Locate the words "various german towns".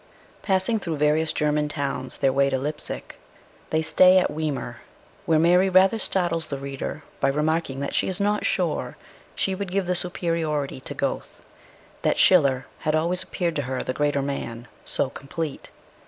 0.97-2.15